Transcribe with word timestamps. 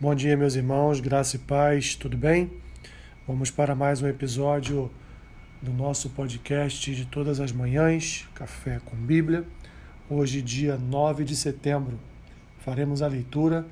Bom 0.00 0.14
dia, 0.14 0.36
meus 0.36 0.54
irmãos, 0.54 1.00
graça 1.00 1.34
e 1.34 1.40
paz, 1.40 1.96
tudo 1.96 2.16
bem? 2.16 2.52
Vamos 3.26 3.50
para 3.50 3.74
mais 3.74 4.00
um 4.00 4.06
episódio 4.06 4.88
do 5.60 5.72
nosso 5.72 6.10
podcast 6.10 6.94
de 6.94 7.04
todas 7.04 7.40
as 7.40 7.50
manhãs, 7.50 8.24
Café 8.32 8.80
com 8.84 8.94
Bíblia. 8.94 9.44
Hoje, 10.08 10.40
dia 10.40 10.76
9 10.76 11.24
de 11.24 11.34
setembro, 11.34 11.98
faremos 12.60 13.02
a 13.02 13.08
leitura 13.08 13.66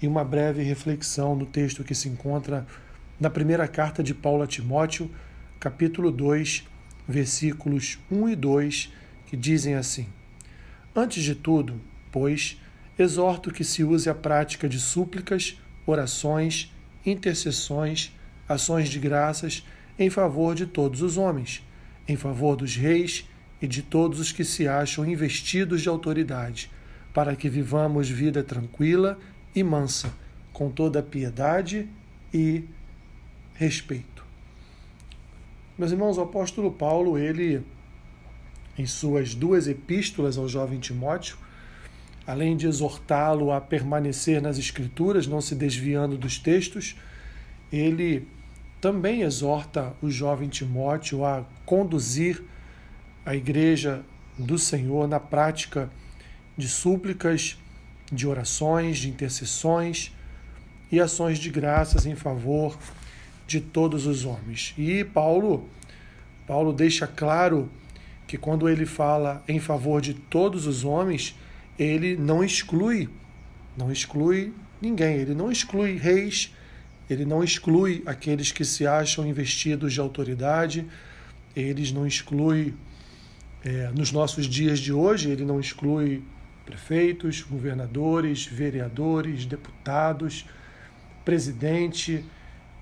e 0.00 0.08
uma 0.08 0.24
breve 0.24 0.62
reflexão 0.62 1.36
do 1.36 1.44
texto 1.44 1.84
que 1.84 1.94
se 1.94 2.08
encontra 2.08 2.66
na 3.20 3.28
primeira 3.28 3.68
carta 3.68 4.02
de 4.02 4.14
Paulo 4.14 4.44
a 4.44 4.46
Timóteo, 4.46 5.10
capítulo 5.60 6.10
2, 6.10 6.64
versículos 7.06 7.98
1 8.10 8.30
e 8.30 8.34
2, 8.34 8.92
que 9.26 9.36
dizem 9.36 9.74
assim: 9.74 10.08
Antes 10.94 11.22
de 11.22 11.34
tudo, 11.34 11.78
pois, 12.10 12.58
exorto 12.98 13.50
que 13.50 13.62
se 13.62 13.84
use 13.84 14.08
a 14.08 14.14
prática 14.14 14.66
de 14.66 14.80
súplicas, 14.80 15.58
orações, 15.86 16.72
intercessões, 17.04 18.12
ações 18.48 18.88
de 18.88 18.98
graças 18.98 19.64
em 19.98 20.10
favor 20.10 20.54
de 20.54 20.66
todos 20.66 21.00
os 21.00 21.16
homens, 21.16 21.64
em 22.06 22.16
favor 22.16 22.56
dos 22.56 22.76
reis 22.76 23.26
e 23.60 23.66
de 23.66 23.82
todos 23.82 24.20
os 24.20 24.32
que 24.32 24.44
se 24.44 24.68
acham 24.68 25.06
investidos 25.06 25.80
de 25.80 25.88
autoridade, 25.88 26.70
para 27.14 27.34
que 27.34 27.48
vivamos 27.48 28.08
vida 28.08 28.42
tranquila 28.42 29.18
e 29.54 29.62
mansa, 29.62 30.12
com 30.52 30.70
toda 30.70 31.02
piedade 31.02 31.88
e 32.32 32.64
respeito. 33.54 34.24
Meus 35.78 35.92
irmãos, 35.92 36.18
o 36.18 36.22
apóstolo 36.22 36.70
Paulo, 36.72 37.18
ele, 37.18 37.62
em 38.78 38.86
suas 38.86 39.34
duas 39.34 39.66
epístolas 39.66 40.36
ao 40.36 40.48
jovem 40.48 40.78
Timóteo, 40.78 41.36
além 42.26 42.56
de 42.56 42.66
exortá-lo 42.66 43.52
a 43.52 43.60
permanecer 43.60 44.42
nas 44.42 44.58
Escrituras, 44.58 45.26
não 45.26 45.40
se 45.40 45.54
desviando 45.54 46.18
dos 46.18 46.38
textos, 46.38 46.96
ele 47.72 48.26
também 48.80 49.22
exorta 49.22 49.94
o 50.02 50.10
jovem 50.10 50.48
Timóteo 50.48 51.24
a 51.24 51.44
conduzir 51.64 52.42
a 53.24 53.34
igreja 53.34 54.02
do 54.38 54.58
Senhor 54.58 55.08
na 55.08 55.20
prática 55.20 55.90
de 56.56 56.68
súplicas, 56.68 57.56
de 58.12 58.26
orações, 58.26 58.98
de 58.98 59.08
intercessões 59.08 60.12
e 60.90 61.00
ações 61.00 61.38
de 61.38 61.50
graças 61.50 62.06
em 62.06 62.14
favor 62.14 62.78
de 63.46 63.60
todos 63.60 64.06
os 64.06 64.24
homens. 64.24 64.74
E 64.76 65.04
Paulo, 65.04 65.68
Paulo 66.46 66.72
deixa 66.72 67.06
claro 67.06 67.68
que 68.26 68.36
quando 68.36 68.68
ele 68.68 68.86
fala 68.86 69.42
em 69.48 69.58
favor 69.58 70.00
de 70.00 70.14
todos 70.14 70.66
os 70.66 70.84
homens, 70.84 71.36
ele 71.78 72.16
não 72.16 72.42
exclui, 72.42 73.08
não 73.76 73.92
exclui 73.92 74.52
ninguém, 74.80 75.16
ele 75.16 75.34
não 75.34 75.50
exclui 75.50 75.96
reis, 75.96 76.54
ele 77.08 77.24
não 77.24 77.42
exclui 77.42 78.02
aqueles 78.06 78.50
que 78.50 78.64
se 78.64 78.86
acham 78.86 79.26
investidos 79.26 79.92
de 79.92 80.00
autoridade, 80.00 80.86
eles 81.54 81.92
não 81.92 82.06
exclui 82.06 82.74
é, 83.64 83.90
nos 83.94 84.12
nossos 84.12 84.46
dias 84.46 84.78
de 84.78 84.92
hoje, 84.92 85.30
ele 85.30 85.44
não 85.44 85.60
exclui 85.60 86.22
prefeitos, 86.64 87.42
governadores, 87.42 88.44
vereadores, 88.44 89.46
deputados, 89.46 90.46
presidente, 91.24 92.24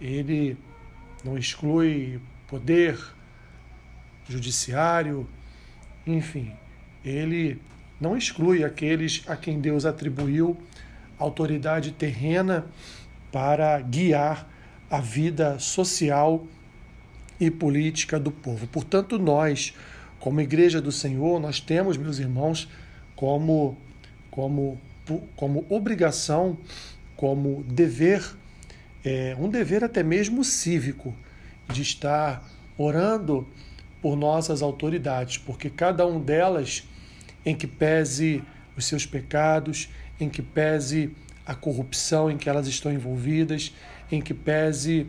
ele 0.00 0.56
não 1.24 1.36
exclui 1.36 2.20
poder 2.46 2.98
judiciário, 4.28 5.28
enfim, 6.06 6.52
ele 7.04 7.60
não 8.04 8.14
exclui 8.18 8.62
aqueles 8.62 9.22
a 9.26 9.34
quem 9.34 9.58
Deus 9.58 9.86
atribuiu 9.86 10.58
autoridade 11.18 11.90
terrena 11.90 12.66
para 13.32 13.80
guiar 13.80 14.46
a 14.90 15.00
vida 15.00 15.58
social 15.58 16.46
e 17.40 17.50
política 17.50 18.20
do 18.20 18.30
povo. 18.30 18.66
Portanto, 18.66 19.18
nós, 19.18 19.74
como 20.20 20.38
igreja 20.42 20.82
do 20.82 20.92
Senhor, 20.92 21.40
nós 21.40 21.60
temos, 21.60 21.96
meus 21.96 22.18
irmãos, 22.18 22.68
como 23.16 23.76
como 24.30 24.78
como 25.34 25.64
obrigação, 25.70 26.58
como 27.16 27.62
dever, 27.64 28.22
é, 29.04 29.36
um 29.38 29.48
dever 29.48 29.82
até 29.82 30.02
mesmo 30.02 30.44
cívico, 30.44 31.14
de 31.72 31.80
estar 31.80 32.42
orando 32.76 33.46
por 34.02 34.14
nossas 34.16 34.60
autoridades, 34.62 35.38
porque 35.38 35.70
cada 35.70 36.06
um 36.06 36.20
delas 36.20 36.84
em 37.44 37.54
que 37.54 37.66
pese 37.66 38.42
os 38.76 38.86
seus 38.86 39.06
pecados, 39.06 39.88
em 40.20 40.28
que 40.28 40.42
pese 40.42 41.14
a 41.46 41.54
corrupção 41.54 42.30
em 42.30 42.36
que 42.36 42.48
elas 42.48 42.66
estão 42.66 42.92
envolvidas, 42.92 43.74
em 44.10 44.20
que 44.20 44.32
pese 44.32 45.06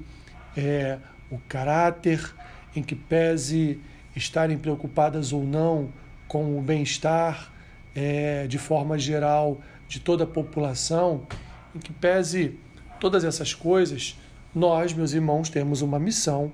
é, 0.56 0.98
o 1.30 1.38
caráter, 1.48 2.34
em 2.76 2.84
que 2.84 2.96
pese 2.96 3.80
estarem 4.16 4.58
preocupadas 4.58 5.32
ou 5.32 5.44
não 5.44 5.90
com 6.28 6.58
o 6.58 6.62
bem-estar 6.62 7.52
é, 7.96 8.48
de 8.48 8.58
forma 8.58 8.98
geral 8.98 9.62
de 9.88 10.00
toda 10.00 10.24
a 10.24 10.28
população, 10.28 11.26
em 11.74 11.80
que 11.80 11.94
pese 11.94 12.58
todas 13.00 13.24
essas 13.24 13.54
coisas, 13.54 14.18
nós, 14.54 14.94
meus 14.94 15.14
irmãos, 15.14 15.50
temos 15.50 15.82
uma 15.82 16.00
missão 16.00 16.52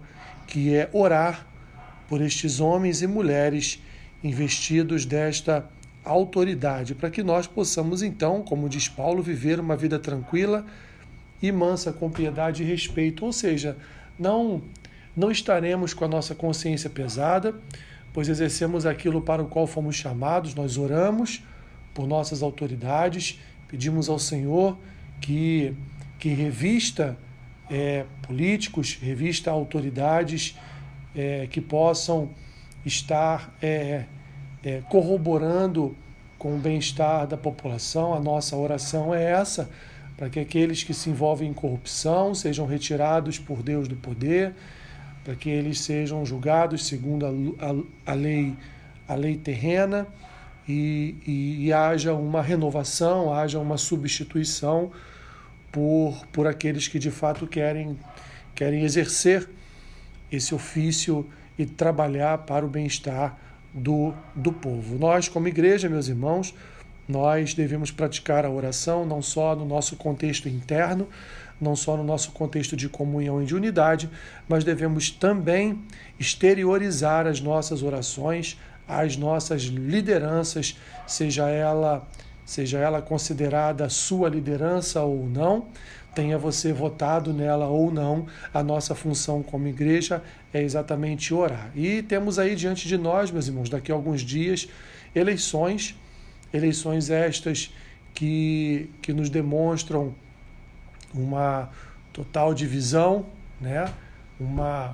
que 0.47 0.75
é 0.75 0.89
orar 0.91 1.47
por 2.07 2.21
estes 2.21 2.59
homens 2.59 3.01
e 3.01 3.07
mulheres 3.07 3.81
investidos 4.23 5.05
desta 5.05 5.65
autoridade, 6.03 6.95
para 6.95 7.09
que 7.09 7.23
nós 7.23 7.47
possamos 7.47 8.01
então, 8.01 8.41
como 8.41 8.67
diz 8.67 8.87
Paulo, 8.87 9.21
viver 9.21 9.59
uma 9.59 9.75
vida 9.75 9.99
tranquila 9.99 10.65
e 11.41 11.51
mansa 11.51 11.91
com 11.91 12.09
piedade 12.09 12.63
e 12.63 12.65
respeito, 12.65 13.25
ou 13.25 13.33
seja, 13.33 13.77
não 14.17 14.61
não 15.15 15.29
estaremos 15.29 15.93
com 15.93 16.05
a 16.05 16.07
nossa 16.07 16.33
consciência 16.33 16.89
pesada, 16.89 17.53
pois 18.13 18.29
exercemos 18.29 18.85
aquilo 18.85 19.21
para 19.21 19.43
o 19.43 19.47
qual 19.47 19.67
fomos 19.67 19.95
chamados, 19.95 20.55
nós 20.55 20.77
oramos 20.77 21.43
por 21.93 22.07
nossas 22.07 22.41
autoridades, 22.41 23.39
pedimos 23.67 24.07
ao 24.07 24.17
Senhor 24.17 24.77
que, 25.19 25.73
que 26.17 26.29
revista 26.29 27.17
é, 27.69 28.05
políticos, 28.21 28.97
revista 29.01 29.51
autoridades 29.51 30.57
é, 31.13 31.47
que 31.47 31.59
possam 31.59 32.29
estar 32.85 33.53
é, 33.61 34.05
é, 34.63 34.81
corroborando 34.89 35.95
com 36.37 36.55
o 36.55 36.57
bem-estar 36.57 37.27
da 37.27 37.37
população. 37.37 38.13
A 38.13 38.19
nossa 38.19 38.55
oração 38.55 39.13
é 39.13 39.23
essa, 39.23 39.69
para 40.17 40.29
que 40.29 40.39
aqueles 40.39 40.83
que 40.83 40.93
se 40.93 41.09
envolvem 41.09 41.49
em 41.49 41.53
corrupção 41.53 42.33
sejam 42.33 42.65
retirados 42.65 43.37
por 43.37 43.61
Deus 43.61 43.87
do 43.87 43.95
poder, 43.95 44.53
para 45.23 45.35
que 45.35 45.49
eles 45.49 45.79
sejam 45.81 46.25
julgados 46.25 46.87
segundo 46.87 47.25
a, 47.25 47.29
a, 48.09 48.11
a 48.11 48.15
lei, 48.15 48.55
a 49.07 49.15
lei 49.15 49.37
terrena 49.37 50.07
e, 50.67 51.15
e, 51.27 51.65
e 51.65 51.73
haja 51.73 52.13
uma 52.13 52.41
renovação, 52.41 53.33
haja 53.33 53.59
uma 53.59 53.77
substituição 53.77 54.91
por, 55.71 56.25
por 56.31 56.47
aqueles 56.47 56.87
que 56.87 56.99
de 56.99 57.11
fato 57.11 57.47
querem, 57.47 57.97
querem 58.53 58.83
exercer 58.83 59.47
esse 60.31 60.55
ofício 60.55 61.27
e 61.61 61.65
trabalhar 61.65 62.39
para 62.39 62.65
o 62.65 62.69
bem-estar 62.69 63.37
do, 63.73 64.13
do 64.35 64.51
povo. 64.51 64.97
Nós, 64.97 65.29
como 65.29 65.47
igreja, 65.47 65.87
meus 65.87 66.07
irmãos, 66.07 66.53
nós 67.07 67.53
devemos 67.53 67.91
praticar 67.91 68.45
a 68.45 68.49
oração 68.49 69.05
não 69.05 69.21
só 69.21 69.55
no 69.55 69.65
nosso 69.65 69.95
contexto 69.95 70.49
interno, 70.49 71.07
não 71.59 71.75
só 71.75 71.95
no 71.95 72.03
nosso 72.03 72.31
contexto 72.31 72.75
de 72.75 72.89
comunhão 72.89 73.41
e 73.41 73.45
de 73.45 73.55
unidade, 73.55 74.09
mas 74.47 74.63
devemos 74.63 75.11
também 75.11 75.79
exteriorizar 76.19 77.27
as 77.27 77.39
nossas 77.39 77.83
orações 77.83 78.57
às 78.87 79.15
nossas 79.15 79.63
lideranças, 79.63 80.75
seja 81.05 81.47
ela 81.49 82.07
seja 82.51 82.79
ela 82.79 83.01
considerada 83.01 83.87
sua 83.87 84.27
liderança 84.27 85.01
ou 85.01 85.25
não, 85.25 85.67
tenha 86.13 86.37
você 86.37 86.73
votado 86.73 87.33
nela 87.33 87.67
ou 87.67 87.89
não, 87.89 88.27
a 88.53 88.61
nossa 88.61 88.93
função 88.93 89.41
como 89.41 89.69
igreja 89.69 90.21
é 90.53 90.61
exatamente 90.61 91.33
orar. 91.33 91.71
E 91.73 92.01
temos 92.03 92.37
aí 92.37 92.53
diante 92.53 92.89
de 92.89 92.97
nós, 92.97 93.31
meus 93.31 93.47
irmãos, 93.47 93.69
daqui 93.69 93.89
a 93.89 93.95
alguns 93.95 94.19
dias, 94.19 94.67
eleições, 95.15 95.95
eleições 96.53 97.09
estas 97.09 97.73
que, 98.13 98.89
que 99.01 99.13
nos 99.13 99.29
demonstram 99.29 100.13
uma 101.13 101.69
total 102.11 102.53
divisão, 102.53 103.27
né? 103.61 103.89
uma 104.37 104.93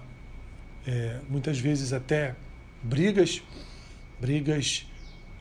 é, 0.85 1.17
muitas 1.27 1.57
vezes 1.57 1.91
até 1.91 2.35
brigas, 2.83 3.41
brigas 4.21 4.85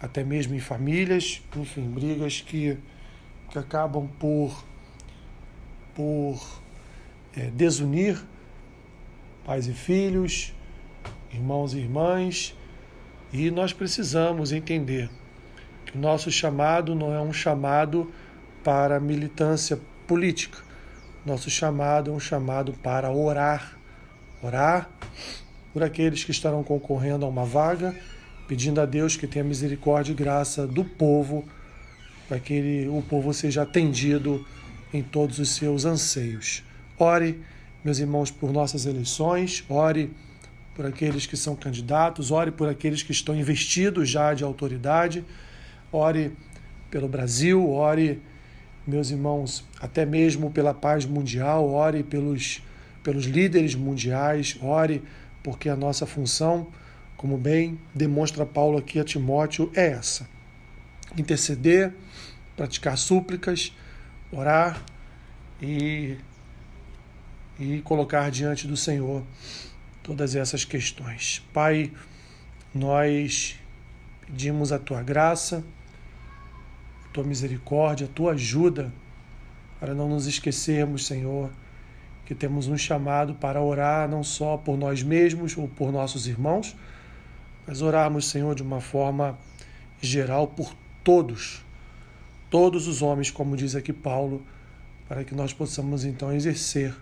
até 0.01 0.23
mesmo 0.23 0.55
em 0.55 0.61
famílias, 0.61 1.43
enfim, 1.57 1.89
brigas 1.89 2.41
que, 2.41 2.79
que 3.51 3.59
acabam 3.59 4.09
por 4.19 4.65
por 5.95 6.63
é, 7.35 7.47
desunir 7.47 8.23
pais 9.47 9.67
e 9.67 9.73
filhos, 9.73 10.53
irmãos 11.33 11.73
e 11.73 11.79
irmãs, 11.79 12.55
e 13.33 13.51
nós 13.51 13.73
precisamos 13.73 14.53
entender 14.53 15.09
que 15.87 15.97
o 15.97 16.01
nosso 16.01 16.31
chamado 16.31 16.95
não 16.95 17.15
é 17.15 17.21
um 17.21 17.33
chamado 17.33 18.13
para 18.63 19.01
militância 19.01 19.81
política. 20.07 20.59
Nosso 21.25 21.49
chamado 21.49 22.11
é 22.11 22.15
um 22.15 22.21
chamado 22.21 22.73
para 22.75 23.11
orar. 23.11 23.77
Orar 24.43 24.91
por 25.73 25.83
aqueles 25.83 26.25
que 26.25 26.31
estarão 26.31 26.63
concorrendo 26.63 27.25
a 27.25 27.29
uma 27.29 27.45
vaga, 27.45 27.95
pedindo 28.47 28.81
a 28.81 28.87
Deus 28.87 29.17
que 29.17 29.27
tenha 29.27 29.45
misericórdia 29.45 30.13
e 30.13 30.15
graça 30.15 30.67
do 30.67 30.85
povo, 30.85 31.45
para 32.29 32.39
que 32.39 32.55
ele, 32.55 32.89
o 32.89 33.03
povo 33.03 33.33
seja 33.33 33.63
atendido 33.63 34.45
em 34.93 35.03
todos 35.03 35.39
os 35.39 35.51
seus 35.51 35.85
anseios. 35.85 36.63
Ore, 36.99 37.41
meus 37.85 37.99
irmãos, 37.99 38.31
por 38.31 38.53
nossas 38.53 38.87
eleições, 38.87 39.65
ore 39.69 40.11
por 40.75 40.87
aqueles 40.87 41.27
que 41.27 41.37
são 41.37 41.57
candidatos, 41.57 42.31
ore 42.31 42.51
por 42.51 42.69
aqueles 42.69 43.03
que 43.03 43.13
estão 43.13 43.35
investidos 43.35 44.09
já 44.09 44.35
de 44.35 44.45
autoridade, 44.45 45.25
ore 45.91 46.33
pelo 46.91 47.09
Brasil, 47.09 47.69
ore 47.71 48.21
meus 48.87 49.11
irmãos, 49.11 49.65
até 49.81 50.07
mesmo 50.07 50.51
pela 50.51 50.73
paz 50.73 51.05
mundial, 51.05 51.69
ore 51.69 52.03
pelos, 52.03 52.63
pelos 53.03 53.25
líderes 53.25 53.75
mundiais, 53.75 54.57
ore 54.63 55.03
porque 55.43 55.69
a 55.69 55.77
nossa 55.77 56.07
função, 56.07 56.69
como 57.17 57.37
bem 57.39 57.79
demonstra 57.95 58.45
Paulo 58.45 58.79
aqui 58.79 58.99
a 58.99 59.05
Timóteo, 59.05 59.71
é 59.75 59.89
essa: 59.89 60.29
interceder, 61.17 61.93
praticar 62.57 62.97
súplicas, 62.97 63.73
orar 64.31 64.83
e, 65.61 66.17
e 67.59 67.81
colocar 67.83 68.31
diante 68.31 68.67
do 68.67 68.77
Senhor 68.77 69.23
todas 70.03 70.35
essas 70.35 70.65
questões. 70.65 71.43
Pai, 71.53 71.93
nós 72.75 73.59
pedimos 74.27 74.73
a 74.73 74.79
tua 74.79 75.03
graça 75.03 75.65
tua 77.17 77.25
misericórdia, 77.25 78.07
tua 78.07 78.33
ajuda, 78.33 78.93
para 79.81 79.95
não 79.95 80.07
nos 80.07 80.27
esquecermos, 80.27 81.07
Senhor, 81.07 81.51
que 82.27 82.35
temos 82.35 82.69
um 82.69 82.77
chamado 82.77 83.35
para 83.37 83.63
orar 83.63 84.07
não 84.07 84.23
só 84.23 84.59
por 84.59 84.77
nós 84.77 85.03
mesmos 85.03 85.57
ou 85.57 85.67
por 85.67 85.91
nossos 85.91 86.27
irmãos, 86.27 86.77
mas 87.67 87.83
orarmos, 87.83 88.29
Senhor, 88.29 88.55
de 88.55 88.63
uma 88.63 88.81
forma 88.81 89.39
geral 90.01 90.47
por 90.49 90.75
todos, 91.03 91.65
todos 92.51 92.87
os 92.87 93.03
homens, 93.03 93.31
como 93.31 93.57
diz 93.57 93.75
aqui 93.75 93.93
Paulo, 93.93 94.45
para 95.09 95.25
que 95.25 95.35
nós 95.35 95.53
possamos 95.53 96.05
então 96.05 96.33
exercer 96.33 96.95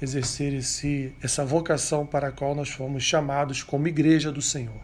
exercer 0.00 0.52
esse, 0.52 1.12
essa 1.22 1.44
vocação 1.44 2.04
para 2.04 2.28
a 2.28 2.32
qual 2.32 2.56
nós 2.56 2.70
fomos 2.70 3.04
chamados 3.04 3.62
como 3.62 3.86
igreja 3.86 4.32
do 4.32 4.42
Senhor. 4.42 4.80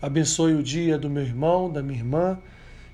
Abençoe 0.00 0.54
o 0.54 0.62
dia 0.62 0.96
do 0.96 1.10
meu 1.10 1.22
irmão, 1.22 1.70
da 1.70 1.82
minha 1.82 1.98
irmã 1.98 2.38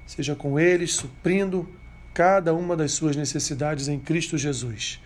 seja 0.06 0.35
com 0.35 0.58
eles, 0.58 0.94
suprindo 0.94 1.69
cada 2.12 2.55
uma 2.55 2.76
das 2.76 2.93
suas 2.93 3.17
necessidades 3.17 3.88
em 3.88 3.99
Cristo 3.99 4.37
Jesus. 4.37 5.00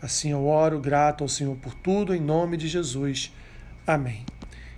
Assim 0.00 0.32
eu 0.32 0.46
oro, 0.46 0.80
grato 0.80 1.24
ao 1.24 1.28
Senhor 1.28 1.56
por 1.56 1.74
tudo, 1.74 2.14
em 2.14 2.20
nome 2.20 2.56
de 2.56 2.68
Jesus. 2.68 3.32
Amém. 3.86 4.24